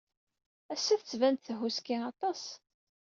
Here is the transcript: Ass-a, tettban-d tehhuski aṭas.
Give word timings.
Ass-a, 0.73 0.95
tettban-d 0.99 1.41
tehhuski 1.45 1.95
aṭas. 2.11 2.43